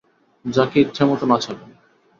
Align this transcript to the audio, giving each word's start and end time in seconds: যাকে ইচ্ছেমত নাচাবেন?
যাকে 0.45 0.77
ইচ্ছেমত 0.81 1.21
নাচাবেন? 1.23 1.69